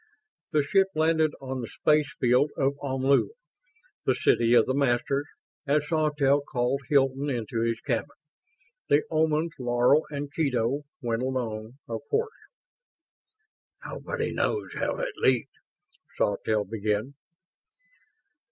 [0.51, 3.29] The ship landed on the spacefield of Omlu,
[4.03, 5.27] the City of the Masters,
[5.67, 8.09] and Sawtelle called Hilton into his cabin.
[8.87, 12.33] The Omans Laro and Kedo went along, of course.
[13.85, 15.53] "Nobody knows how it leaked..."
[16.17, 17.13] Sawtelle began.